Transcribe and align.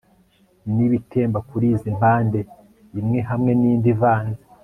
nibitemba 0.73 1.39
kuri 1.49 1.65
izi 1.73 1.89
mpande, 1.97 2.39
imwe 2.99 3.19
hamwe 3.29 3.51
nindi 3.61 3.87
ivanze 3.95 4.41